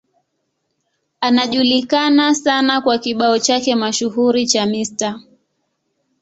Anajulikana 1.21 2.35
sana 2.35 2.81
kwa 2.81 2.97
kibao 2.99 3.39
chake 3.39 3.75
mashuhuri 3.75 4.47
cha 4.47 4.65
Mr. 4.65 5.19